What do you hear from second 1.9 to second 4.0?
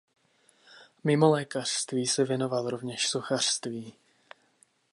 se věnoval rovněž sochařství.